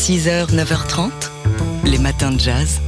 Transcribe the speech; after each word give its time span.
6h, 0.00 0.46
9h30, 0.54 1.10
les 1.84 1.98
matins 1.98 2.32
de 2.32 2.40
jazz. 2.40 2.80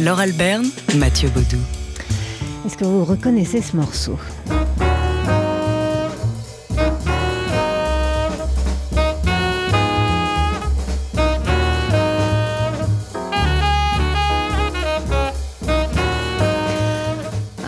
Laure 0.00 0.20
Alberne, 0.20 0.64
Mathieu 0.96 1.28
Baudou. 1.28 1.60
Est-ce 2.64 2.78
que 2.78 2.86
vous 2.86 3.04
reconnaissez 3.04 3.60
ce 3.60 3.76
morceau? 3.76 4.18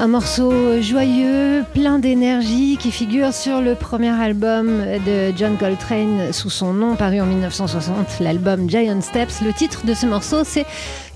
Un 0.09 0.11
morceau 0.11 0.81
joyeux, 0.81 1.67
plein 1.75 1.99
d'énergie, 1.99 2.79
qui 2.81 2.91
figure 2.91 3.35
sur 3.35 3.61
le 3.61 3.75
premier 3.75 4.09
album 4.09 4.67
de 5.05 5.37
John 5.37 5.59
Coltrane 5.59 6.33
sous 6.33 6.49
son 6.49 6.73
nom, 6.73 6.97
paru 6.97 7.21
en 7.21 7.27
1960, 7.27 8.21
l'album 8.21 8.71
Giant 8.71 9.03
Steps. 9.03 9.43
Le 9.43 9.53
titre 9.53 9.85
de 9.85 9.93
ce 9.93 10.07
morceau, 10.07 10.45
c'est 10.45 10.65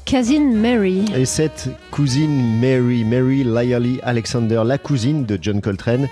Cousin 0.07 0.53
Mary. 0.53 1.05
Et 1.17 1.25
cette 1.25 1.71
cousine 1.91 2.59
Mary, 2.61 3.05
Mary 3.05 3.45
Lyerly 3.45 4.01
Alexander, 4.03 4.63
la 4.65 4.79
cousine 4.79 5.25
de 5.25 5.39
John 5.41 5.61
Coltrane, 5.61 6.09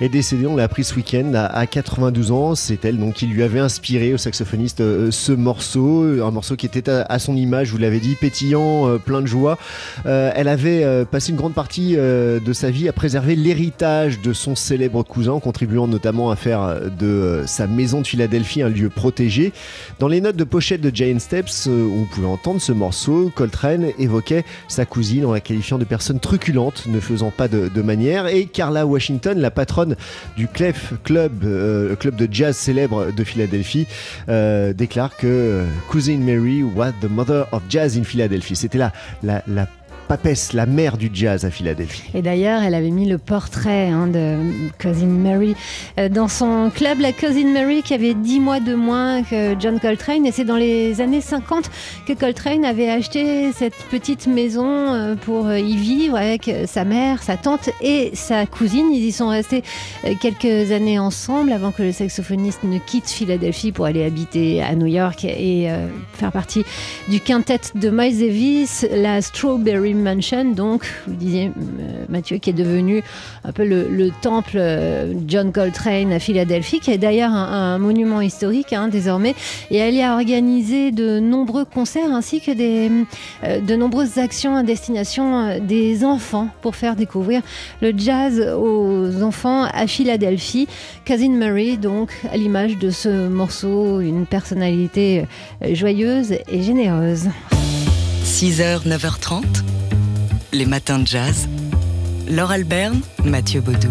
est 0.00 0.08
décédée, 0.08 0.46
on 0.46 0.56
l'a 0.56 0.64
appris 0.64 0.84
ce 0.84 0.94
week-end, 0.94 1.32
à 1.34 1.66
92 1.66 2.32
ans. 2.32 2.54
C'est 2.54 2.84
elle 2.84 2.98
donc 2.98 3.14
qui 3.14 3.26
lui 3.26 3.42
avait 3.42 3.60
inspiré 3.60 4.14
au 4.14 4.18
saxophoniste 4.18 4.80
euh, 4.80 5.10
ce 5.10 5.32
morceau, 5.32 6.22
un 6.22 6.30
morceau 6.30 6.56
qui 6.56 6.66
était 6.66 6.88
à, 6.88 7.18
son 7.18 7.36
image, 7.36 7.70
vous 7.70 7.78
l'avez 7.78 8.00
dit, 8.00 8.16
pétillant, 8.16 8.88
euh, 8.88 8.98
plein 8.98 9.20
de 9.20 9.26
joie. 9.26 9.58
Euh, 10.06 10.32
elle 10.34 10.48
avait 10.48 11.04
passé 11.06 11.30
une 11.30 11.36
grande 11.36 11.54
partie 11.54 11.94
de 11.94 12.52
sa 12.52 12.70
vie 12.70 12.88
à 12.88 12.92
préserver 12.92 13.36
l'héritage 13.36 14.20
de 14.20 14.32
son 14.32 14.54
célèbre 14.54 15.02
cousin, 15.02 15.38
contribuant 15.40 15.86
notamment 15.86 16.30
à 16.30 16.36
faire 16.36 16.80
de 16.98 17.42
sa 17.46 17.66
maison 17.66 18.00
de 18.00 18.06
Philadelphie 18.06 18.62
un 18.62 18.68
lieu 18.68 18.88
protégé. 18.88 19.52
Dans 19.98 20.08
les 20.08 20.20
notes 20.20 20.36
de 20.36 20.44
pochette 20.44 20.80
de 20.80 20.94
Jane 20.94 21.20
Steps, 21.20 21.68
vous 21.68 22.06
pouvez 22.12 22.26
entendre 22.26 22.60
ce 22.60 22.72
morceau, 22.72 23.31
Coltrane 23.32 23.90
évoquait 23.98 24.44
sa 24.68 24.84
cousine 24.84 25.24
en 25.24 25.32
la 25.32 25.40
qualifiant 25.40 25.78
de 25.78 25.84
personne 25.84 26.20
truculente, 26.20 26.84
ne 26.86 27.00
faisant 27.00 27.30
pas 27.30 27.48
de, 27.48 27.82
manière, 27.82 28.26
et 28.26 28.46
Carla 28.46 28.86
Washington, 28.86 29.38
la 29.38 29.50
patronne 29.50 29.96
du 30.36 30.46
Clef 30.46 30.94
Club, 31.04 31.44
euh, 31.44 31.96
club 31.96 32.16
de 32.16 32.28
jazz 32.30 32.56
célèbre 32.56 33.12
de 33.12 33.24
Philadelphie, 33.24 33.86
euh, 34.28 34.72
déclare 34.72 35.16
que 35.16 35.64
Cousin 35.90 36.18
Mary 36.18 36.62
was 36.62 36.92
the 37.00 37.10
mother 37.10 37.46
of 37.52 37.62
jazz 37.68 37.98
in 37.98 38.04
Philadelphia. 38.04 38.54
C'était 38.54 38.78
la, 38.78 38.92
la, 39.22 39.42
la 39.46 39.66
la 40.52 40.66
mère 40.66 40.98
du 40.98 41.10
jazz 41.12 41.44
à 41.44 41.50
Philadelphie. 41.50 42.02
Et 42.14 42.22
d'ailleurs, 42.22 42.62
elle 42.62 42.74
avait 42.74 42.90
mis 42.90 43.08
le 43.08 43.18
portrait 43.18 43.88
hein, 43.88 44.06
de 44.06 44.36
Cousin 44.80 45.06
Mary 45.06 45.54
euh, 45.98 46.08
dans 46.08 46.28
son 46.28 46.70
club, 46.74 47.00
la 47.00 47.12
Cousin 47.12 47.46
Mary, 47.52 47.82
qui 47.82 47.94
avait 47.94 48.14
10 48.14 48.40
mois 48.40 48.60
de 48.60 48.74
moins 48.74 49.22
que 49.22 49.54
John 49.58 49.80
Coltrane. 49.80 50.26
Et 50.26 50.32
c'est 50.32 50.44
dans 50.44 50.56
les 50.56 51.00
années 51.00 51.20
50 51.20 51.70
que 52.06 52.12
Coltrane 52.12 52.64
avait 52.64 52.90
acheté 52.90 53.52
cette 53.52 53.76
petite 53.90 54.26
maison 54.26 54.66
euh, 54.66 55.14
pour 55.14 55.50
y 55.52 55.76
vivre 55.76 56.16
avec 56.16 56.50
sa 56.66 56.84
mère, 56.84 57.22
sa 57.22 57.36
tante 57.36 57.70
et 57.80 58.10
sa 58.14 58.44
cousine. 58.46 58.92
Ils 58.92 59.04
y 59.04 59.12
sont 59.12 59.28
restés 59.28 59.62
euh, 60.04 60.14
quelques 60.20 60.72
années 60.72 60.98
ensemble 60.98 61.52
avant 61.52 61.72
que 61.72 61.82
le 61.82 61.92
saxophoniste 61.92 62.64
ne 62.64 62.78
quitte 62.78 63.08
Philadelphie 63.08 63.72
pour 63.72 63.86
aller 63.86 64.04
habiter 64.04 64.62
à 64.62 64.74
New 64.74 64.86
York 64.86 65.24
et 65.24 65.68
faire 66.14 66.32
partie 66.32 66.64
du 67.08 67.20
quintet 67.20 67.60
de 67.74 67.90
Miles 67.90 68.18
Davis, 68.18 68.86
la 68.92 69.22
Strawberry 69.22 69.94
Mansion, 70.02 70.44
donc, 70.52 70.84
vous 71.06 71.14
disiez 71.14 71.48
euh, 71.48 72.04
Mathieu, 72.08 72.38
qui 72.38 72.50
est 72.50 72.54
devenu 72.54 73.02
un 73.44 73.52
peu 73.52 73.64
le, 73.64 74.10
temple 74.20 74.56
euh, 74.56 75.14
John 75.26 75.52
Coltrane 75.52 76.12
à 76.12 76.18
Philadelphie, 76.18 76.80
qui 76.80 76.90
est 76.90 76.98
d'ailleurs 76.98 77.32
un, 77.32 77.78
monument 77.78 78.20
historique 78.20 78.72
hein, 78.72 78.88
désormais. 78.88 79.34
Et 79.70 79.78
elle 79.78 79.94
y 79.94 80.02
a 80.02 80.14
organisé 80.14 80.90
de 80.90 81.20
nombreux 81.20 81.64
concerts 81.64 82.12
ainsi 82.12 82.40
que 82.40 82.50
des, 82.50 82.90
euh, 83.44 83.60
de 83.60 83.76
nombreuses 83.76 84.18
actions 84.18 84.56
à 84.56 84.62
destination 84.62 85.58
des 85.60 86.04
enfants 86.04 86.48
pour 86.60 86.76
faire 86.76 86.96
découvrir 86.96 87.42
le 87.80 87.92
jazz 87.96 88.40
aux 88.40 89.22
enfants 89.22 89.64
à 89.64 89.86
Philadelphie. 89.86 90.68
Cousin 91.06 91.30
Mary, 91.30 91.78
donc, 91.78 92.10
à 92.30 92.36
l'image 92.36 92.78
de 92.78 92.90
ce 92.90 93.28
morceau, 93.28 94.00
une 94.00 94.26
personnalité 94.26 95.24
joyeuse 95.72 96.32
et 96.48 96.62
généreuse. 96.62 97.28
6h, 98.24 98.88
9h30 98.88 99.71
les 100.52 100.66
matins 100.66 100.98
de 100.98 101.06
jazz. 101.06 101.48
Laure 102.28 102.50
Alberne, 102.50 103.00
Mathieu 103.24 103.60
Baudou. 103.60 103.88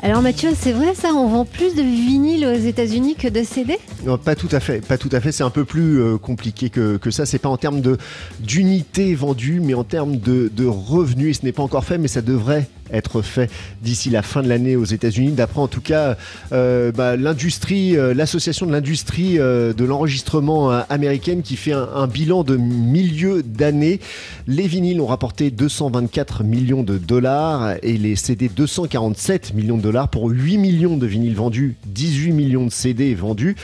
Alors 0.00 0.22
Mathieu, 0.22 0.50
c'est 0.56 0.72
vrai 0.72 0.94
ça, 0.94 1.08
on 1.12 1.28
vend 1.28 1.44
plus 1.44 1.74
de 1.74 1.82
vinyle 1.82 2.46
aux 2.46 2.60
États-Unis 2.60 3.16
que 3.16 3.26
de 3.26 3.42
CD 3.42 3.78
non, 4.06 4.16
Pas 4.16 4.36
tout 4.36 4.48
à 4.52 4.60
fait, 4.60 4.84
pas 4.86 4.96
tout 4.96 5.08
à 5.10 5.20
fait. 5.20 5.32
C'est 5.32 5.42
un 5.42 5.50
peu 5.50 5.64
plus 5.64 6.00
euh, 6.00 6.18
compliqué 6.18 6.70
que, 6.70 6.98
que 6.98 7.10
ça. 7.10 7.26
C'est 7.26 7.40
pas 7.40 7.48
en 7.48 7.56
termes 7.56 7.80
de 7.80 7.98
d'unités 8.38 9.14
vendues, 9.14 9.60
mais 9.60 9.74
en 9.74 9.82
termes 9.82 10.18
de, 10.18 10.50
de 10.54 10.66
revenus. 10.66 11.30
Et 11.30 11.40
ce 11.40 11.44
n'est 11.44 11.52
pas 11.52 11.64
encore 11.64 11.84
fait, 11.84 11.98
mais 11.98 12.08
ça 12.08 12.22
devrait 12.22 12.68
être 12.92 13.22
fait 13.22 13.50
d'ici 13.82 14.10
la 14.10 14.22
fin 14.22 14.42
de 14.42 14.48
l'année 14.48 14.76
aux 14.76 14.84
États-Unis. 14.84 15.32
D'après 15.32 15.60
en 15.60 15.68
tout 15.68 15.80
cas 15.80 16.16
euh, 16.52 16.92
bah, 16.92 17.16
l'industrie, 17.16 17.96
euh, 17.96 18.14
l'association 18.14 18.66
de 18.66 18.72
l'industrie 18.72 19.38
euh, 19.38 19.72
de 19.72 19.84
l'enregistrement 19.84 20.70
américaine 20.88 21.42
qui 21.42 21.56
fait 21.56 21.72
un, 21.72 22.06
bilan 22.06 22.44
de 22.44 22.56
milieu 22.56 23.42
d'année. 23.42 24.00
Les 24.46 24.66
vinyles 24.66 25.00
ont 25.00 25.06
rapporté 25.06 25.50
224 25.50 26.44
millions 26.44 26.82
de 26.82 26.98
dollars 26.98 27.74
et 27.82 27.98
les 27.98 28.16
CD 28.16 28.48
247 28.48 29.54
millions 29.54 29.76
de 29.76 29.82
dollars 29.82 30.08
pour 30.08 30.28
8 30.30 30.58
millions 30.58 30.96
de 30.96 31.06
vinyles 31.06 31.34
vendus, 31.34 31.76
18 31.86 32.32
millions 32.32 32.64
de 32.64 32.70
CD 32.70 33.14
vendus. 33.14 33.56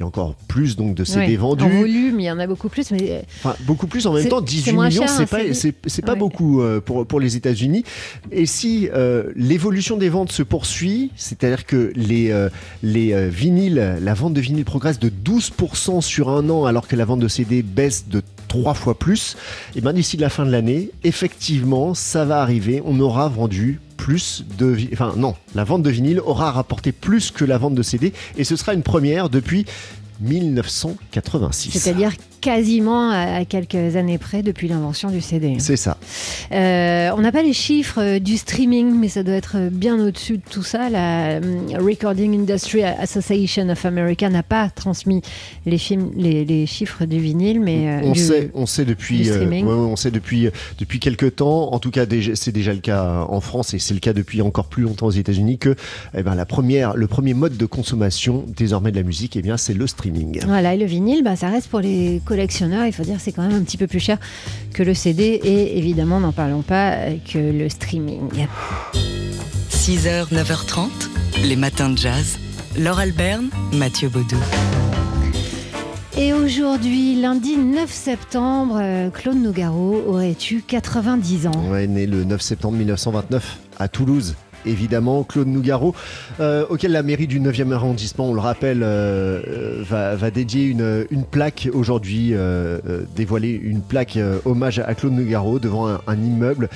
Il 0.00 0.02
y 0.02 0.04
a 0.04 0.06
encore 0.06 0.34
plus 0.48 0.76
donc 0.76 0.94
de 0.94 1.04
CD 1.04 1.36
vendus. 1.36 1.64
En 1.64 1.68
volume, 1.68 2.18
il 2.20 2.24
y 2.24 2.30
en 2.30 2.38
a 2.38 2.46
beaucoup 2.46 2.70
plus, 2.70 2.90
mais 2.90 3.22
enfin, 3.38 3.54
beaucoup 3.60 3.86
plus 3.86 4.06
en 4.06 4.14
même 4.14 4.28
temps. 4.28 4.40
18 4.40 4.72
millions, 4.72 5.06
c'est 5.06 5.26
pas 5.26 5.40
c'est 5.52 6.02
pas 6.02 6.14
beaucoup 6.14 6.62
pour 6.84 7.06
pour 7.06 7.20
les 7.20 7.36
États-Unis. 7.36 7.84
Et 8.32 8.46
si 8.46 8.88
euh, 8.94 9.32
l'évolution 9.36 9.96
des 9.96 10.08
ventes 10.08 10.32
se 10.32 10.42
poursuit, 10.42 11.10
c'est-à-dire 11.16 11.66
que 11.66 11.92
les, 11.96 12.30
euh, 12.30 12.48
les 12.82 13.12
euh, 13.12 13.28
vinyles, 13.28 13.98
la 14.00 14.14
vente 14.14 14.34
de 14.34 14.40
vinyles 14.40 14.64
progresse 14.64 14.98
de 14.98 15.10
12% 15.10 16.00
sur 16.00 16.30
un 16.30 16.48
an 16.50 16.64
alors 16.64 16.88
que 16.88 16.96
la 16.96 17.04
vente 17.04 17.20
de 17.20 17.28
CD 17.28 17.62
baisse 17.62 18.08
de 18.08 18.22
trois 18.48 18.74
fois 18.74 18.98
plus, 18.98 19.36
et 19.74 19.78
eh 19.78 19.80
bien 19.80 19.92
d'ici 19.92 20.16
la 20.16 20.28
fin 20.28 20.44
de 20.44 20.50
l'année, 20.50 20.90
effectivement, 21.04 21.94
ça 21.94 22.24
va 22.24 22.40
arriver, 22.40 22.82
on 22.84 22.98
aura 23.00 23.28
vendu 23.28 23.80
plus 24.10 24.44
de... 24.58 24.76
Enfin 24.92 25.14
non, 25.16 25.36
la 25.54 25.62
vente 25.62 25.84
de 25.84 25.90
vinyle 25.90 26.18
aura 26.18 26.50
rapporté 26.50 26.90
plus 26.90 27.30
que 27.30 27.44
la 27.44 27.58
vente 27.58 27.76
de 27.76 27.82
CD, 27.84 28.12
et 28.36 28.42
ce 28.42 28.56
sera 28.56 28.74
une 28.74 28.82
première 28.82 29.28
depuis 29.28 29.66
1986. 30.20 31.70
C'est-à-dire 31.78 32.10
quasiment 32.40 33.10
à 33.10 33.44
quelques 33.44 33.96
années 33.96 34.18
près 34.18 34.42
depuis 34.42 34.68
l'invention 34.68 35.10
du 35.10 35.20
CD. 35.20 35.56
C'est 35.58 35.76
ça. 35.76 35.96
Euh, 36.52 37.10
on 37.16 37.20
n'a 37.20 37.32
pas 37.32 37.42
les 37.42 37.52
chiffres 37.52 38.00
euh, 38.00 38.18
du 38.18 38.36
streaming, 38.36 38.94
mais 38.94 39.08
ça 39.08 39.22
doit 39.22 39.34
être 39.34 39.68
bien 39.70 39.98
au-dessus 39.98 40.38
de 40.38 40.42
tout 40.50 40.62
ça. 40.62 40.88
La 40.88 41.32
euh, 41.32 41.40
Recording 41.78 42.40
Industry 42.40 42.82
Association 42.82 43.68
of 43.68 43.84
America 43.84 44.28
n'a 44.28 44.42
pas 44.42 44.68
transmis 44.70 45.22
les, 45.66 45.78
films, 45.78 46.10
les, 46.16 46.66
chiffres 46.66 47.04
du 47.04 47.18
vinyle, 47.18 47.60
mais 47.60 48.00
on 48.02 48.14
sait, 48.14 48.50
on 48.54 48.66
sait 48.66 48.84
depuis, 48.84 49.30
on 49.30 49.96
sait 49.96 50.10
depuis 50.10 50.48
depuis 50.78 51.00
quelques 51.00 51.36
temps. 51.36 51.72
En 51.72 51.78
tout 51.78 51.90
cas, 51.90 52.04
c'est 52.34 52.52
déjà 52.52 52.72
le 52.72 52.80
cas 52.80 53.26
en 53.28 53.40
France 53.40 53.74
et 53.74 53.78
c'est 53.78 53.94
le 53.94 54.00
cas 54.00 54.12
depuis 54.12 54.42
encore 54.42 54.66
plus 54.66 54.82
longtemps 54.82 55.06
aux 55.06 55.10
États-Unis 55.10 55.58
que 55.58 55.74
eh 56.16 56.22
ben, 56.22 56.34
la 56.34 56.46
première, 56.46 56.96
le 56.96 57.06
premier 57.06 57.34
mode 57.34 57.56
de 57.56 57.66
consommation 57.66 58.44
désormais 58.56 58.90
de 58.90 58.96
la 58.96 59.02
musique, 59.02 59.36
eh 59.36 59.42
bien, 59.42 59.56
c'est 59.56 59.74
le 59.74 59.86
streaming. 59.86 60.40
Voilà, 60.46 60.74
et 60.74 60.78
le 60.78 60.86
vinyle, 60.86 61.22
bah, 61.22 61.36
ça 61.36 61.48
reste 61.48 61.68
pour 61.68 61.80
les 61.80 62.20
collectionneurs, 62.30 62.86
il 62.86 62.92
faut 62.92 63.02
dire 63.02 63.16
c'est 63.18 63.32
quand 63.32 63.42
même 63.42 63.56
un 63.56 63.64
petit 63.64 63.76
peu 63.76 63.88
plus 63.88 63.98
cher 63.98 64.16
que 64.72 64.84
le 64.84 64.94
CD 64.94 65.40
et 65.42 65.78
évidemment 65.78 66.20
n'en 66.20 66.30
parlons 66.30 66.62
pas 66.62 66.94
que 67.30 67.38
le 67.38 67.68
streaming. 67.68 68.46
6h, 69.72 70.32
9h30, 70.32 70.90
les 71.42 71.56
matins 71.56 71.90
de 71.90 71.98
jazz. 71.98 72.38
Laure 72.78 73.00
Alberne, 73.00 73.48
Mathieu 73.72 74.08
Baudou. 74.08 74.36
Et 76.16 76.32
aujourd'hui, 76.32 77.20
lundi 77.20 77.56
9 77.56 77.90
septembre, 77.90 78.78
euh, 78.80 79.10
Claude 79.10 79.38
Nougaro 79.38 80.00
aurait 80.06 80.36
eu 80.52 80.62
90 80.62 81.48
ans. 81.48 81.68
Ouais, 81.68 81.88
né 81.88 82.06
le 82.06 82.22
9 82.22 82.40
septembre 82.40 82.76
1929 82.76 83.58
à 83.80 83.88
Toulouse 83.88 84.36
évidemment, 84.66 85.24
Claude 85.24 85.48
Nougaro, 85.48 85.94
euh, 86.40 86.64
auquel 86.68 86.92
la 86.92 87.02
mairie 87.02 87.26
du 87.26 87.40
9e 87.40 87.72
arrondissement, 87.72 88.30
on 88.30 88.34
le 88.34 88.40
rappelle, 88.40 88.80
euh, 88.82 89.82
va, 89.88 90.30
dédier 90.30 90.64
une, 90.64 91.24
plaque 91.30 91.68
aujourd'hui, 91.72 92.30
euh, 92.32 92.78
dévoiler 93.16 93.50
une 93.62 93.80
plaque 93.80 94.18
hommage 94.44 94.78
à 94.78 94.94
Claude 94.94 95.12
Nougaro 95.12 95.58
devant 95.58 95.88
un, 95.88 96.16
immeuble 96.20 96.68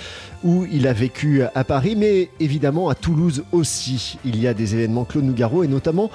où 0.42 0.66
il 0.70 0.86
a 0.86 0.92
vécu 0.92 1.42
à 1.54 1.64
Paris, 1.64 1.96
mais 1.96 2.28
évidemment 2.40 2.88
à 2.88 2.94
Toulouse 2.94 3.44
aussi. 3.52 4.18
Il 4.24 4.40
y 4.40 4.46
a 4.46 4.54
des 4.54 4.74
événements 4.74 5.04
Claude 5.04 5.24
Nougaro 5.24 5.64
et 5.64 5.68
notamment 5.68 6.10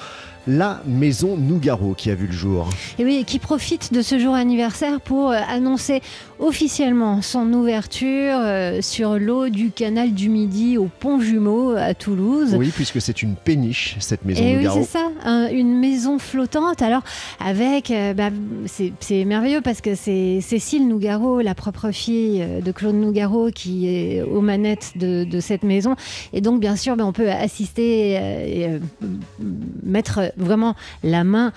la 0.47 0.81
maison 0.87 1.37
Nougaro 1.37 1.93
qui 1.93 2.09
a 2.09 2.15
vu 2.15 2.27
le 2.27 2.33
jour. 2.33 2.69
Et 2.97 3.05
oui, 3.05 3.23
qui 3.25 3.39
profite 3.39 3.93
de 3.93 4.01
ce 4.01 4.17
jour 4.17 4.33
anniversaire 4.33 4.99
pour 5.01 5.31
annoncer 5.31 6.01
officiellement 6.39 7.21
son 7.21 7.51
ouverture 7.53 8.37
euh, 8.39 8.81
sur 8.81 9.19
l'eau 9.19 9.49
du 9.49 9.71
canal 9.71 10.13
du 10.13 10.29
Midi 10.29 10.77
au 10.77 10.85
Pont 10.85 11.19
Jumeau 11.19 11.71
à 11.71 11.93
Toulouse. 11.93 12.55
Oui, 12.57 12.71
puisque 12.73 13.01
c'est 13.01 13.21
une 13.21 13.35
péniche, 13.35 13.97
cette 13.99 14.23
maison 14.23 14.41
Et 14.43 14.55
Nougaro. 14.55 14.79
oui, 14.79 14.85
c'est 14.85 14.97
ça, 14.97 15.51
une 15.51 15.77
maison 15.77 16.17
flottante. 16.17 16.81
Alors, 16.81 17.03
avec, 17.39 17.91
euh, 17.91 18.13
bah, 18.13 18.29
c'est 18.65 19.25
merveilleux 19.25 19.61
parce 19.61 19.81
que 19.81 19.95
c'est 19.95 20.39
Cécile 20.41 20.87
Nougaro, 20.87 21.41
la 21.41 21.55
propre 21.55 21.91
fille 21.91 22.41
euh, 22.41 22.61
de 22.61 22.71
Claude 22.71 22.95
Nougaro, 22.95 23.49
qui 23.51 23.87
est 23.87 24.21
aux 24.21 24.41
manettes 24.41 24.93
de, 24.95 25.39
cette 25.39 25.63
maison. 25.63 25.95
Et 26.33 26.41
donc, 26.41 26.59
bien 26.59 26.75
sûr, 26.75 26.95
bah, 26.95 27.05
on 27.05 27.13
peut 27.13 27.29
assister 27.29 28.13
et 28.13 28.79
mettre 29.83 30.33
vraiment 30.37 30.75
la 31.03 31.23
main 31.23 31.53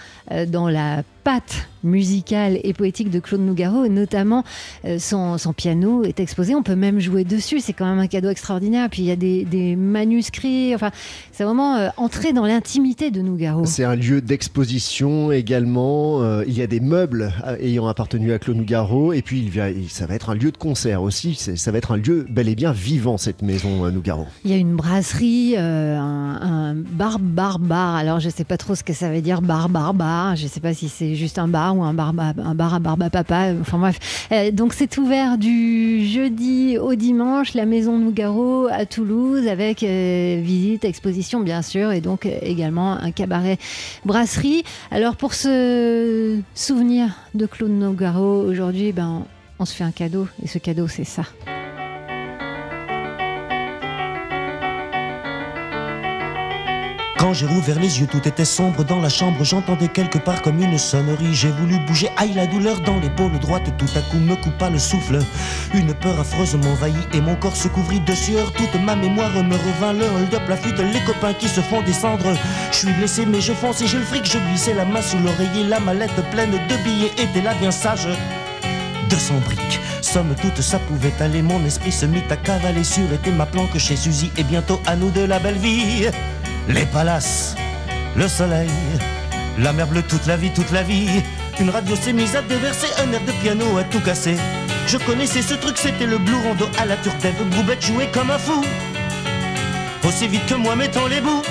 dans 0.48 0.68
la 0.68 1.02
pâte 1.24 1.68
musicale 1.84 2.58
et 2.62 2.72
poétique 2.72 3.10
de 3.10 3.18
Claude 3.18 3.40
Nougaro, 3.40 3.88
notamment 3.88 4.44
euh, 4.84 4.98
son, 4.98 5.36
piano 5.52 6.04
est 6.04 6.20
exposé, 6.20 6.54
on 6.54 6.62
peut 6.62 6.76
même 6.76 7.00
jouer 7.00 7.24
dessus, 7.24 7.60
c'est 7.60 7.72
quand 7.72 7.86
même 7.86 7.98
un 7.98 8.06
cadeau 8.06 8.30
extraordinaire. 8.30 8.88
Puis 8.90 9.02
il 9.02 9.06
y 9.06 9.10
a 9.10 9.16
des, 9.16 9.76
manuscrits, 9.76 10.74
enfin, 10.74 10.90
c'est 11.32 11.44
vraiment 11.44 11.76
euh, 11.76 11.88
entrer 11.96 12.32
dans 12.32 12.46
l'intimité 12.46 13.10
de 13.10 13.20
Nougaro. 13.20 13.64
C'est 13.64 13.84
un 13.84 13.96
lieu 13.96 14.20
d'exposition 14.20 15.32
également, 15.32 16.22
euh, 16.22 16.44
il 16.46 16.54
y 16.56 16.62
a 16.62 16.66
des 16.66 16.80
meubles 16.80 17.32
ayant 17.60 17.86
appartenu 17.86 18.32
à 18.32 18.38
Claude 18.38 18.56
Nougaro, 18.56 19.12
et 19.12 19.22
puis 19.22 19.50
il, 19.54 19.90
ça 19.90 20.06
va 20.06 20.14
être 20.14 20.30
un 20.30 20.34
lieu 20.34 20.50
de 20.50 20.56
concert 20.56 21.02
aussi, 21.02 21.34
ça 21.34 21.70
va 21.70 21.78
être 21.78 21.92
un 21.92 21.96
lieu 21.96 22.26
bel 22.28 22.48
et 22.48 22.54
bien 22.54 22.72
vivant, 22.72 23.18
cette 23.18 23.42
maison 23.42 23.90
Nougaro. 23.90 24.26
Il 24.44 24.50
y 24.50 24.54
a 24.54 24.56
une 24.56 24.76
brasserie, 24.76 25.56
un, 25.56 26.38
un, 26.40 26.74
bar, 26.74 27.18
bar, 27.18 27.58
bar, 27.58 27.96
alors 27.96 28.20
je 28.20 28.28
sais 28.28 28.44
pas 28.44 28.56
trop 28.56 28.74
ce 28.74 28.84
que 28.84 28.92
ça 28.92 29.10
veut 29.10 29.20
dire, 29.20 29.42
bar, 29.42 29.68
bar, 29.68 29.94
bar, 29.94 30.36
je 30.36 30.46
sais 30.46 30.60
pas 30.60 30.74
si 30.74 30.88
c'est 30.88 31.11
juste 31.14 31.38
un 31.38 31.48
bar 31.48 31.76
ou 31.76 31.82
un 31.82 31.94
bar, 31.94 32.12
un 32.18 32.54
bar 32.54 32.74
à 32.74 32.78
barbe 32.78 33.08
papa. 33.10 33.52
Enfin 33.60 33.78
bref. 33.78 34.28
Euh, 34.32 34.50
donc 34.50 34.72
c'est 34.74 34.98
ouvert 34.98 35.38
du 35.38 36.04
jeudi 36.06 36.78
au 36.78 36.94
dimanche, 36.94 37.54
la 37.54 37.66
maison 37.66 37.98
Nougaro 37.98 38.66
à 38.70 38.86
Toulouse, 38.86 39.46
avec 39.46 39.82
euh, 39.82 40.40
visite, 40.42 40.84
exposition 40.84 41.40
bien 41.40 41.62
sûr, 41.62 41.92
et 41.92 42.00
donc 42.00 42.26
euh, 42.26 42.38
également 42.42 42.92
un 42.92 43.10
cabaret 43.10 43.58
brasserie. 44.04 44.64
Alors 44.90 45.16
pour 45.16 45.34
se 45.34 46.38
souvenir 46.54 47.08
de 47.34 47.46
Claude 47.46 47.70
Nougaro 47.70 48.42
aujourd'hui, 48.42 48.92
ben, 48.92 49.24
on 49.58 49.64
se 49.64 49.74
fait 49.74 49.84
un 49.84 49.92
cadeau, 49.92 50.26
et 50.42 50.48
ce 50.48 50.58
cadeau 50.58 50.88
c'est 50.88 51.04
ça. 51.04 51.24
Quand 57.22 57.32
j'ai 57.32 57.46
rouvert 57.46 57.78
les 57.78 58.00
yeux, 58.00 58.08
tout 58.08 58.26
était 58.26 58.44
sombre 58.44 58.82
dans 58.82 58.98
la 58.98 59.08
chambre. 59.08 59.44
J'entendais 59.44 59.86
quelque 59.86 60.18
part 60.18 60.42
comme 60.42 60.60
une 60.60 60.76
sonnerie. 60.76 61.32
J'ai 61.32 61.52
voulu 61.52 61.78
bouger, 61.86 62.08
aïe 62.16 62.32
la 62.34 62.48
douleur 62.48 62.80
dans 62.80 62.98
l'épaule 62.98 63.38
droite. 63.38 63.62
Tout 63.78 63.86
à 63.94 64.00
coup 64.00 64.16
me 64.16 64.34
coupa 64.34 64.68
le 64.70 64.80
souffle. 64.80 65.20
Une 65.72 65.94
peur 65.94 66.18
affreuse 66.18 66.56
m'envahit 66.56 67.14
et 67.14 67.20
mon 67.20 67.36
corps 67.36 67.54
se 67.54 67.68
couvrit 67.68 68.00
de 68.00 68.12
sueur. 68.12 68.52
Toute 68.54 68.74
ma 68.82 68.96
mémoire 68.96 69.30
me 69.30 69.54
revint 69.54 69.92
le 69.92 70.04
hold-up, 70.06 70.42
la 70.48 70.56
fuite, 70.56 70.80
les 70.80 70.98
copains 71.06 71.32
qui 71.32 71.48
se 71.48 71.60
font 71.60 71.80
descendre. 71.82 72.26
Je 72.72 72.76
suis 72.76 72.92
blessé, 72.92 73.24
mais 73.24 73.40
je 73.40 73.52
fonce 73.52 73.80
et 73.82 73.86
j'ai 73.86 73.98
le 73.98 74.04
fric. 74.04 74.24
Je 74.24 74.38
glissais 74.38 74.74
la 74.74 74.84
main 74.84 75.00
sous 75.00 75.18
l'oreiller. 75.18 75.62
La 75.68 75.78
mallette 75.78 76.28
pleine 76.32 76.50
de 76.50 76.76
billets 76.82 77.12
était 77.18 77.40
là 77.40 77.54
bien 77.54 77.70
sage. 77.70 78.08
200 79.10 79.34
briques. 79.44 79.78
Somme 80.00 80.34
toute, 80.42 80.60
ça 80.60 80.80
pouvait 80.80 81.14
aller. 81.20 81.42
Mon 81.42 81.64
esprit 81.64 81.92
se 81.92 82.04
mit 82.04 82.24
à 82.30 82.36
cavaler 82.36 82.82
sur 82.82 83.12
était 83.12 83.30
ma 83.30 83.46
planque 83.46 83.78
chez 83.78 83.94
Suzy. 83.94 84.32
Et 84.36 84.42
bientôt 84.42 84.80
à 84.86 84.96
nous 84.96 85.12
de 85.12 85.20
la 85.20 85.38
belle 85.38 85.58
vie 85.58 86.08
les 86.68 86.86
palaces, 86.86 87.54
le 88.16 88.28
soleil, 88.28 88.70
la 89.58 89.72
mer 89.72 89.86
bleue 89.86 90.02
toute 90.02 90.26
la 90.26 90.36
vie, 90.36 90.50
toute 90.50 90.70
la 90.70 90.82
vie. 90.82 91.08
Une 91.60 91.70
radio 91.70 91.94
s'est 91.96 92.12
mise 92.12 92.34
à 92.34 92.42
déverser 92.42 92.88
un 92.98 93.12
air 93.12 93.20
de 93.20 93.32
piano 93.42 93.76
à 93.78 93.84
tout 93.84 94.00
casser. 94.00 94.36
Je 94.86 94.96
connaissais 94.98 95.42
ce 95.42 95.54
truc, 95.54 95.76
c'était 95.76 96.06
le 96.06 96.18
blue 96.18 96.40
rondo 96.42 96.68
à 96.78 96.86
la 96.86 96.96
turtève. 96.96 97.34
Boubette 97.50 97.84
jouait 97.84 98.10
comme 98.10 98.30
un 98.30 98.38
fou, 98.38 98.64
aussi 100.06 100.28
vite 100.28 100.46
que 100.46 100.54
moi 100.54 100.76
mettant 100.76 101.06
les 101.06 101.20
bouts. 101.20 101.42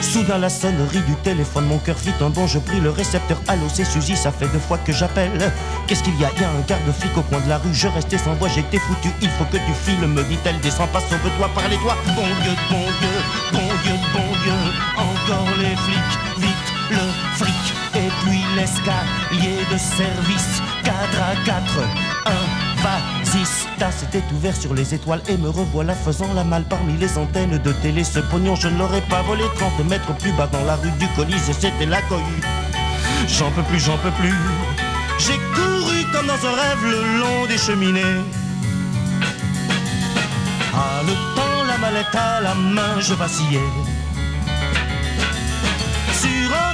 Soudain 0.00 0.38
la 0.38 0.48
sonnerie 0.48 1.02
du 1.02 1.14
téléphone, 1.16 1.66
mon 1.66 1.78
cœur 1.78 1.98
fit 1.98 2.14
un 2.20 2.30
bond, 2.30 2.46
je 2.46 2.60
pris 2.60 2.80
le 2.80 2.90
récepteur. 2.90 3.36
Allô, 3.48 3.64
c'est 3.72 3.84
Suzy, 3.84 4.16
ça 4.16 4.30
fait 4.30 4.46
deux 4.46 4.60
fois 4.60 4.78
que 4.78 4.92
j'appelle. 4.92 5.52
Qu'est-ce 5.86 6.04
qu'il 6.04 6.18
y 6.20 6.24
a? 6.24 6.30
Il 6.36 6.42
y 6.42 6.44
a 6.44 6.48
un 6.50 6.60
garde-flic 6.66 7.16
au 7.16 7.22
coin 7.22 7.40
de 7.40 7.48
la 7.48 7.58
rue, 7.58 7.74
je 7.74 7.88
restais 7.88 8.16
sans 8.16 8.34
voix, 8.34 8.48
j'étais 8.48 8.78
foutu. 8.78 9.10
Il 9.20 9.28
faut 9.30 9.44
que 9.46 9.56
tu 9.56 9.72
files, 9.84 10.06
me 10.06 10.22
dit-elle, 10.22 10.60
descends 10.60 10.86
pas, 10.86 11.00
sauve-toi, 11.00 11.50
parlez-toi. 11.52 11.96
Bon 12.14 12.22
Dieu, 12.42 12.52
bon 12.70 12.84
Dieu, 13.00 13.08
bon 13.52 13.58
Dieu, 13.82 13.92
bon 14.12 14.20
Dieu, 14.20 14.27
encore 14.96 15.54
les 15.58 15.76
flics, 15.76 16.18
vite 16.38 16.72
le 16.90 17.36
fric. 17.36 17.74
Et 17.94 18.10
puis 18.22 18.40
l'escalier 18.56 19.58
de 19.70 19.78
service, 19.78 20.62
4 20.84 20.94
à 20.94 21.44
4, 21.44 21.78
1 22.26 22.58
Vasista 22.82 23.90
s'était 23.90 24.22
ouvert 24.34 24.54
sur 24.54 24.74
les 24.74 24.94
étoiles 24.94 25.22
et 25.28 25.36
me 25.36 25.48
revoilà 25.48 25.94
faisant 25.94 26.32
la 26.34 26.44
malle 26.44 26.64
parmi 26.68 26.96
les 26.96 27.18
antennes 27.18 27.58
de 27.58 27.72
télé. 27.72 28.04
Ce 28.04 28.20
pognon, 28.20 28.54
je 28.54 28.68
ne 28.68 28.78
l'aurais 28.78 29.00
pas 29.02 29.22
volé 29.22 29.44
30 29.56 29.88
mètres 29.88 30.14
plus 30.16 30.32
bas 30.32 30.46
dans 30.46 30.64
la 30.64 30.76
rue 30.76 30.90
du 30.92 31.08
Colisée, 31.16 31.52
c'était 31.52 31.86
la 31.86 32.00
cohue. 32.02 32.40
J'en 33.26 33.50
peux 33.50 33.62
plus, 33.62 33.80
j'en 33.80 33.98
peux 33.98 34.12
plus. 34.12 34.34
J'ai 35.18 35.38
couru 35.54 36.04
comme 36.12 36.26
dans 36.26 36.46
un 36.46 36.52
rêve 36.52 36.84
le 36.84 37.18
long 37.18 37.46
des 37.46 37.58
cheminées. 37.58 38.22
Ah, 40.74 41.02
le 41.04 41.12
temps, 41.34 41.64
la 41.66 41.78
mallette 41.78 42.14
à 42.14 42.40
la 42.40 42.54
main, 42.54 43.00
je 43.00 43.14
vacillais. 43.14 43.60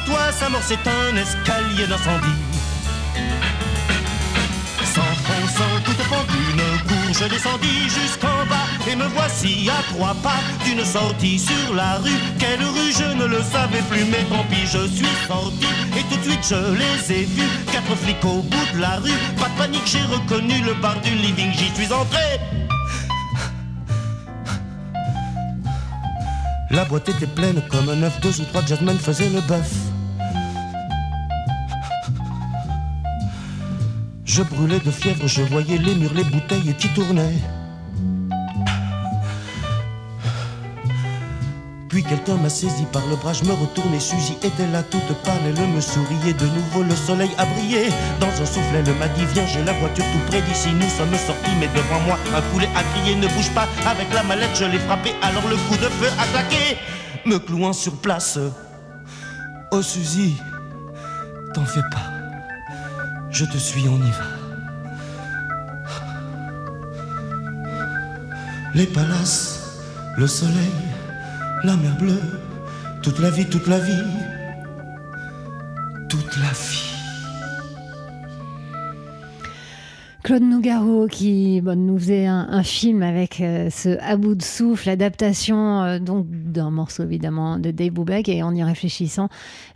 Sur 0.05 0.13
un 0.13 0.17
toit 0.17 0.33
s'amorçait 0.33 0.79
un 0.87 1.17
escalier 1.17 1.87
d'incendie. 1.87 2.27
Sans 4.95 5.81
tout 5.85 6.01
au 6.01 6.05
fond 6.05 6.25
d'une 6.29 6.89
cour, 6.89 7.13
je 7.13 7.25
descendis 7.29 7.89
jusqu'en 7.89 8.47
bas 8.49 8.67
et 8.91 8.97
me 8.97 9.07
voici 9.09 9.69
à 9.69 9.83
trois 9.93 10.15
pas 10.15 10.41
d'une 10.65 10.85
sortie 10.85 11.39
sur 11.39 11.75
la 11.75 11.97
rue. 11.97 12.11
Quelle 12.39 12.63
rue, 12.63 12.93
je 12.93 13.15
ne 13.15 13.27
le 13.27 13.43
savais 13.43 13.83
plus, 13.91 14.05
mais 14.05 14.25
tant 14.25 14.45
pis, 14.51 14.67
je 14.67 14.87
suis 14.89 15.07
sorti 15.29 15.67
et 15.97 16.03
tout 16.11 16.17
de 16.17 16.25
suite 16.25 16.47
je 16.49 16.75
les 16.75 17.13
ai 17.13 17.25
vus. 17.25 17.49
Quatre 17.73 17.97
flics 17.97 18.25
au 18.25 18.43
bout 18.43 18.75
de 18.75 18.81
la 18.81 18.97
rue, 18.97 19.19
pas 19.39 19.49
de 19.49 19.59
panique, 19.59 19.87
j'ai 19.87 20.03
reconnu 20.03 20.61
le 20.63 20.75
bar 20.75 21.01
du 21.01 21.11
living, 21.11 21.53
j'y 21.53 21.73
suis 21.75 21.93
entré. 21.93 22.41
La 26.75 26.85
boîte 26.85 27.09
était 27.09 27.29
pleine 27.29 27.63
comme 27.71 27.89
un 27.89 28.03
œuf, 28.03 28.21
deux 28.21 28.41
ou 28.41 28.45
trois 28.47 28.67
jazzmen 28.67 28.99
faisaient 28.99 29.29
le 29.29 29.41
bœuf. 29.43 29.73
Je 34.25 34.43
brûlais 34.43 34.81
de 34.81 34.91
fièvre, 34.91 35.25
je 35.29 35.43
voyais 35.43 35.79
les 35.79 35.95
murs, 35.95 36.15
les 36.15 36.25
bouteilles 36.25 36.75
qui 36.77 36.89
tournaient. 36.89 37.39
Quelqu'un 42.05 42.37
m'a 42.37 42.49
saisi 42.49 42.85
par 42.93 43.03
le 43.09 43.17
bras, 43.17 43.33
je 43.33 43.45
me 43.45 43.53
retournais, 43.53 44.01
Suzy 44.01 44.37
était 44.43 44.67
là 44.69 44.83
toute 44.83 45.13
pâle, 45.23 45.41
elle 45.45 45.69
me 45.69 45.81
souriait 45.81 46.33
de 46.33 46.47
nouveau, 46.47 46.83
le 46.83 46.95
soleil 46.95 47.31
a 47.39 47.45
brillé. 47.47 47.89
Dans 48.21 48.29
un 48.29 48.47
souffle, 48.47 48.75
elle 48.75 48.95
m'a 48.95 49.09
dit, 49.09 49.25
viens, 49.33 49.47
j'ai 49.47 49.65
la 49.65 49.73
voiture 49.75 50.05
tout 50.05 50.19
près 50.29 50.43
d'ici, 50.43 50.71
nous 50.73 50.89
sommes 50.89 51.15
sortis, 51.15 51.55
mais 51.59 51.69
devant 51.69 52.01
moi, 52.01 52.19
un 52.35 52.43
poulet 52.53 52.69
a 52.75 52.83
crié, 52.95 53.17
ne 53.17 53.29
bouge 53.29 53.51
pas, 53.51 53.69
avec 53.87 54.13
la 54.13 54.23
mallette, 54.23 54.55
je 54.55 54.65
l'ai 54.65 54.79
frappé, 54.79 55.13
alors 55.23 55.47
le 55.49 55.57
coup 55.57 55.77
de 55.77 55.89
feu 55.89 56.11
a 56.19 56.27
claqué, 56.27 56.79
me 57.27 57.39
clouant 57.39 57.73
sur 57.73 57.95
place. 57.97 58.39
Oh 59.71 59.83
Suzy, 59.83 60.37
t'en 61.55 61.65
fais 61.65 61.83
pas. 61.91 62.11
Je 63.31 63.45
te 63.45 63.59
suis, 63.59 63.89
on 63.89 63.97
y 63.97 64.11
va. 64.11 64.25
Les 68.75 68.87
palaces, 68.87 69.83
le 70.17 70.27
soleil, 70.27 70.73
la 71.65 71.77
mer 71.77 71.97
bleue, 71.97 72.21
toute 73.03 73.19
la 73.21 73.31
vie, 73.31 73.47
toute 73.47 73.67
la 73.67 73.79
vie, 73.79 74.05
toute 76.09 76.37
la 76.37 76.53
vie. 76.53 76.94
Claude 80.25 80.43
Nougaro 80.43 81.07
qui 81.07 81.61
nous 81.63 81.99
faisait 81.99 82.25
un, 82.25 82.63
film 82.63 83.03
avec 83.03 83.43
euh, 83.43 83.69
ce 83.69 83.99
à 84.01 84.17
bout 84.17 84.35
de 84.35 84.43
souffle, 84.43 84.87
l'adaptation 84.87 85.83
euh, 85.83 85.99
donc 85.99 86.27
d'un 86.31 86.71
morceau 86.71 87.03
évidemment 87.03 87.59
de 87.59 87.71
Dave 87.71 87.91
Brubeck 87.91 88.31
et 88.31 88.43
en 88.43 88.55
y 88.55 88.63
réfléchissant 88.63 89.29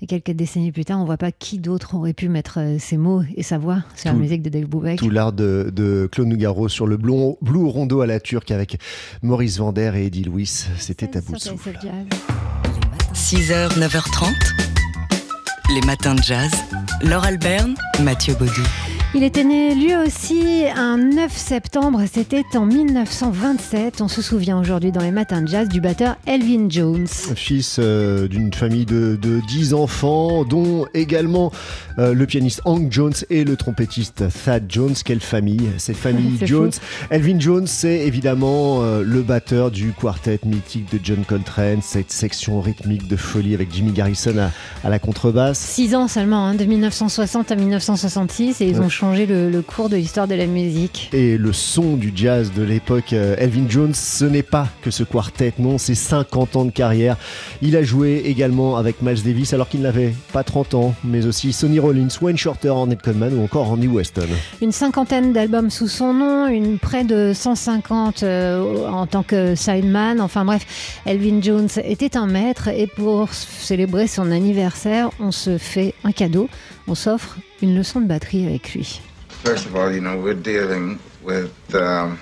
quelques 0.09 0.31
décennies 0.31 0.73
plus 0.73 0.87
tard, 0.87 1.01
on 1.03 1.05
voit 1.05 1.19
pas 1.19 1.33
qui 1.33 1.59
d'autre 1.59 1.97
aurait 1.97 2.15
pu 2.15 2.31
mettre 2.31 2.61
euh, 2.61 2.77
ses 2.79 2.97
mots 2.97 3.23
et 3.37 3.43
sa 3.43 3.59
voix 3.59 3.85
sur 3.95 4.11
la 4.11 4.17
musique 4.17 4.41
de 4.41 4.49
Dave 4.49 4.65
Brubeck. 4.65 4.99
Tout 4.99 5.11
l'art 5.11 5.35
de, 5.35 6.09
Claude 6.11 6.29
Nougaro 6.29 6.71
sur 6.71 6.87
le 6.87 6.97
Blue, 6.97 7.35
Blue 7.43 7.67
Rondo 7.67 8.01
à 8.01 8.07
la 8.07 8.19
turque 8.19 8.51
avec 8.51 8.81
Maurice 9.21 9.59
Vander 9.59 9.93
et 9.97 10.07
Eddie 10.07 10.25
Louis, 10.25 10.47
c'était 10.47 11.15
à 11.19 11.21
bout 11.21 11.35
de 11.35 11.41
souffle. 11.41 11.79
6h, 13.13 13.79
9h30, 13.79 14.33
les 15.75 15.87
matins 15.87 16.15
de 16.15 16.23
jazz. 16.23 16.51
Laure 17.03 17.25
Alberne, 17.25 17.75
Mathieu 18.03 18.35
Baudou. 18.35 18.63
Il 19.15 19.23
était 19.25 19.43
né 19.43 19.75
lui 19.75 19.97
aussi 19.97 20.65
un 20.77 20.99
9 20.99 21.35
septembre, 21.35 22.03
c'était 22.13 22.45
en 22.55 22.67
1927. 22.67 24.03
On 24.03 24.07
se 24.07 24.21
souvient 24.21 24.61
aujourd'hui 24.61 24.93
dans 24.93 25.01
les 25.01 25.11
matins 25.11 25.41
de 25.41 25.49
jazz 25.49 25.67
du 25.67 25.81
batteur 25.81 26.17
Elvin 26.27 26.67
Jones. 26.69 27.07
Fils 27.35 27.79
euh, 27.79 28.29
d'une 28.29 28.53
famille 28.53 28.85
de, 28.85 29.19
de 29.21 29.41
10 29.49 29.73
enfants, 29.73 30.45
dont 30.45 30.85
également 30.93 31.51
euh, 31.99 32.13
le 32.13 32.27
pianiste 32.27 32.61
Hank 32.67 32.93
Jones 32.93 33.15
et 33.31 33.45
le 33.45 33.57
trompettiste 33.57 34.25
Thad 34.45 34.65
Jones. 34.69 34.95
Quelle 35.03 35.21
famille, 35.21 35.71
cette 35.79 35.97
famille 35.97 36.39
Jones. 36.45 36.73
fou. 36.73 37.07
Elvin 37.11 37.41
Jones, 37.41 37.67
c'est 37.67 38.07
évidemment 38.07 38.83
euh, 38.83 39.03
le 39.03 39.23
batteur 39.23 39.71
du 39.71 39.93
quartet 39.93 40.39
mythique 40.45 40.93
de 40.93 41.01
John 41.03 41.25
Coltrane, 41.27 41.81
cette 41.81 42.13
section 42.13 42.61
rythmique 42.61 43.09
de 43.09 43.17
folie 43.17 43.55
avec 43.55 43.75
Jimmy 43.75 43.93
Garrison 43.93 44.37
à, 44.39 44.51
à 44.87 44.91
la 44.91 44.99
contrebasse. 44.99 45.59
6 45.59 45.95
ans 45.95 46.09
seulement, 46.09 46.45
hein, 46.47 46.55
de 46.55 46.65
1960 46.65 47.51
à 47.51 47.57
1966, 47.57 48.61
et 48.61 48.67
ils 48.69 48.79
Ouais. 48.79 48.85
Le, 49.03 49.51
le 49.51 49.63
cours 49.63 49.89
de 49.89 49.97
l'histoire 49.97 50.27
de 50.27 50.35
la 50.35 50.47
musique. 50.47 51.11
Et 51.13 51.39
le 51.39 51.53
son 51.53 51.97
du 51.97 52.13
jazz 52.15 52.53
de 52.53 52.63
l'époque, 52.63 53.13
euh, 53.13 53.37
Elvin 53.39 53.69
Jones, 53.69 53.95
ce 53.95 54.25
n'est 54.25 54.43
pas 54.43 54.69
que 54.83 54.91
ce 54.91 55.05
quartet, 55.05 55.53
non, 55.59 55.79
c'est 55.79 55.95
50 55.95 56.57
ans 56.57 56.65
de 56.65 56.71
carrière. 56.71 57.17
Il 57.63 57.77
a 57.77 57.83
joué 57.83 58.23
également 58.27 58.77
avec 58.77 59.01
Miles 59.03 59.23
Davis 59.23 59.53
alors 59.53 59.69
qu'il 59.69 59.83
n'avait 59.83 60.15
pas 60.33 60.43
30 60.43 60.75
ans, 60.75 60.95
mais 61.05 61.27
aussi 61.27 61.53
Sonny 61.53 61.79
Rollins, 61.79 62.09
Wayne 62.21 62.37
Shorter, 62.37 62.71
Ornette 62.71 63.03
Coleman 63.03 63.33
ou 63.39 63.45
encore 63.45 63.67
Randy 63.69 63.87
Weston. 63.87 64.27
Une 64.61 64.73
cinquantaine 64.73 65.33
d'albums 65.33 65.71
sous 65.71 65.89
son 65.89 66.13
nom, 66.15 66.49
une 66.49 66.79
près 66.79 67.05
de 67.05 67.33
150 67.35 68.23
euh, 68.23 68.89
en 68.89 69.07
tant 69.07 69.23
que 69.23 69.55
sideman. 69.55 70.21
Enfin 70.21 70.45
bref, 70.45 71.01
Elvin 71.07 71.41
Jones 71.41 71.69
était 71.85 72.17
un 72.17 72.27
maître 72.27 72.69
et 72.69 72.87
pour 72.87 73.33
célébrer 73.33 74.07
son 74.07 74.31
anniversaire, 74.31 75.11
on 75.21 75.31
se 75.31 75.59
fait 75.59 75.95
un 76.05 76.13
cadeau. 76.13 76.49
On 76.89 76.95
s'offre 76.95 77.37
une 77.63 77.75
leçon 77.75 78.01
de 78.01 78.07
batterie 78.07 78.47
avec 78.47 78.75
lui. 78.75 79.01
First 79.45 79.67
of 79.67 79.77
all, 79.77 79.93
you 79.95 80.01
know, 80.01 80.17
we're 80.17 80.35
dealing 80.35 80.99
with 81.23 81.53
um, 81.75 82.19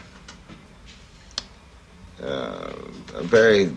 uh, 2.22 2.72
a 3.18 3.22
very 3.22 3.70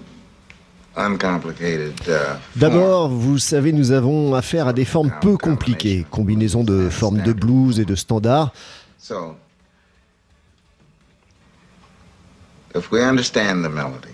uncomplicated. 0.95 1.93
Uh. 2.07 2.37
D'abord, 2.55 3.09
vous 3.09 3.39
savez, 3.39 3.71
nous 3.71 3.91
avons 3.91 4.35
affaire 4.35 4.67
à 4.67 4.73
des 4.73 4.85
formes 4.85 5.11
peu 5.21 5.37
compliquées, 5.37 6.05
combinaison 6.09 6.63
de 6.63 6.89
formes 6.89 7.21
de 7.21 7.33
blues 7.33 7.79
et 7.79 7.85
de 7.85 7.95
standards. 7.95 8.51
So, 8.97 9.35
if 12.75 12.91
we 12.91 13.01
understand 13.01 13.63
the 13.63 13.69
melody, 13.69 14.13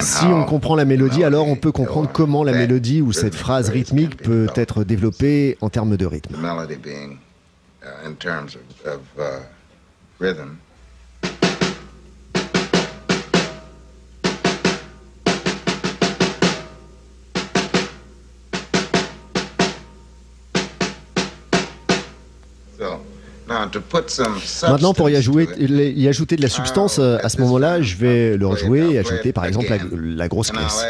Si 0.00 0.24
on 0.24 0.44
comprend 0.44 0.74
la 0.74 0.84
mélodie, 0.86 1.20
the 1.20 1.24
alors 1.24 1.46
on 1.46 1.48
melody 1.48 1.60
peut 1.60 1.72
comprendre 1.72 2.10
comment 2.10 2.44
la 2.44 2.52
mélodie 2.52 3.02
ou 3.02 3.12
cette 3.12 3.34
phrase 3.34 3.68
rythmique 3.68 4.16
peut 4.16 4.48
être 4.54 4.84
développée 4.84 5.58
en 5.60 5.68
termes 5.68 5.96
de 5.96 6.06
rythme. 6.06 6.34
Maintenant, 24.68 24.94
pour 24.94 25.10
y, 25.10 25.16
ajouter, 25.16 25.54
y 25.58 26.36
de 26.36 26.42
la 26.42 26.48
substance, 26.48 26.98
euh, 26.98 27.18
à 27.22 27.28
ce 27.28 27.40
moment-là, 27.40 27.82
je 27.82 27.96
vais 27.96 28.36
le 28.36 28.46
rejouer 28.46 28.94
et 28.94 28.98
ajouter 28.98 29.32
par 29.32 29.44
exemple 29.44 29.68
la, 29.68 29.78
la 29.92 30.28
grosse 30.28 30.50
caisse. 30.50 30.84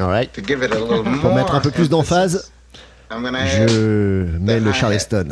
All 0.00 0.06
right. 0.08 0.30
Pour 1.20 1.34
mettre 1.34 1.54
un 1.54 1.60
peu 1.60 1.70
plus 1.70 1.90
d'emphase, 1.90 2.50
je 3.46 4.38
mets 4.38 4.60
le 4.60 4.72
charleston. 4.72 5.28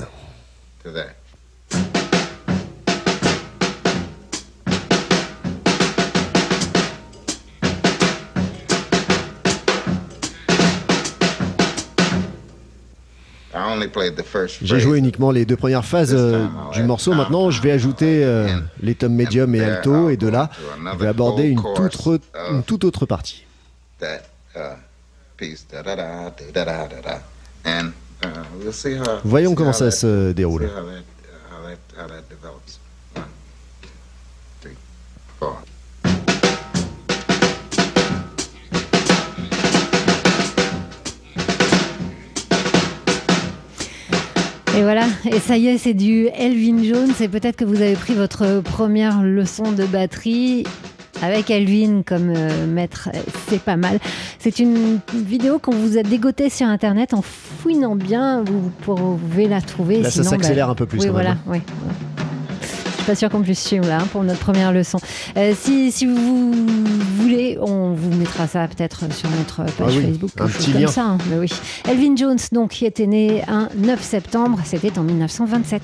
J'ai 14.62 14.78
joué 14.80 14.98
uniquement 14.98 15.30
les 15.30 15.46
deux 15.46 15.56
premières 15.56 15.84
phases 15.84 16.14
euh, 16.14 16.46
du 16.72 16.82
morceau. 16.82 17.14
Maintenant, 17.14 17.50
je 17.50 17.62
vais 17.62 17.70
ajouter 17.72 18.22
euh, 18.24 18.46
les 18.82 18.94
tomes 18.94 19.14
médium 19.14 19.54
et 19.54 19.60
alto, 19.64 20.10
et 20.10 20.16
de 20.16 20.28
là, 20.28 20.50
je 20.92 20.98
vais 20.98 21.06
aborder 21.08 21.44
une 21.48 21.62
toute, 21.74 21.96
re- 21.96 22.20
une 22.52 22.62
toute 22.62 22.84
autre 22.84 23.06
partie. 23.06 23.46
Uh, 27.66 27.90
uh. 28.24 28.98
Voyons 29.24 29.54
comment 29.54 29.72
ça 29.72 29.90
se 29.90 30.32
déroule. 30.32 30.68
Et 44.78 44.82
voilà, 44.82 45.06
et 45.28 45.40
ça 45.40 45.56
y 45.56 45.66
est, 45.66 45.76
c'est 45.76 45.92
du 45.92 46.28
Elvin 46.28 46.84
Jones. 46.84 47.12
Et 47.18 47.26
peut-être 47.28 47.56
que 47.56 47.64
vous 47.64 47.82
avez 47.82 47.94
pris 47.94 48.14
votre 48.14 48.60
première 48.60 49.24
leçon 49.24 49.72
de 49.72 49.84
batterie 49.84 50.62
avec 51.20 51.50
Elvin 51.50 52.02
comme 52.06 52.32
euh, 52.36 52.64
maître. 52.68 53.08
C'est 53.48 53.60
pas 53.60 53.76
mal. 53.76 53.98
C'est 54.38 54.60
une 54.60 55.00
vidéo 55.12 55.58
qu'on 55.58 55.74
vous 55.74 55.98
a 55.98 56.04
dégotée 56.04 56.48
sur 56.48 56.68
Internet 56.68 57.12
en 57.12 57.22
fouinant 57.60 57.96
bien. 57.96 58.42
Vous 58.44 58.70
pouvez 58.82 59.48
la 59.48 59.60
trouver. 59.60 60.00
Là, 60.02 60.10
ça 60.10 60.22
bah, 60.22 60.30
s'accélère 60.30 60.70
un 60.70 60.74
peu 60.74 60.86
plus 60.86 61.00
Oui, 61.00 61.08
voilà. 61.08 61.30
même. 61.30 61.38
oui. 61.46 61.58
Je 62.60 62.66
suis 63.04 63.04
pas 63.04 63.14
sûre 63.14 63.30
qu'on 63.30 63.40
puisse 63.40 63.64
suivre 63.64 63.86
là 63.86 64.00
hein, 64.02 64.06
pour 64.12 64.22
notre 64.22 64.40
première 64.40 64.70
leçon. 64.72 64.98
Euh, 65.38 65.54
si, 65.58 65.90
si 65.90 66.04
vous 66.04 66.52
voulez, 67.18 67.56
on 67.60 67.92
vous 67.94 68.14
mettra 68.16 68.46
ça 68.46 68.68
peut-être 68.68 69.10
sur 69.14 69.30
notre 69.30 69.62
page 69.72 69.72
Ah 69.80 69.84
oui, 69.96 70.02
Facebook. 70.02 70.30
un 70.40 70.46
petit 70.46 70.72
comme 70.72 70.80
lien. 70.82 70.88
ça, 70.88 71.04
hein. 71.04 71.18
Mais 71.30 71.38
oui. 71.38 71.48
Elvin 71.88 72.14
Jones, 72.16 72.36
donc, 72.52 72.70
qui 72.72 72.84
était 72.84 73.06
né 73.06 73.42
un 73.48 73.68
9 73.76 74.02
septembre, 74.02 74.58
c'était 74.64 74.98
en 74.98 75.04
1927. 75.04 75.80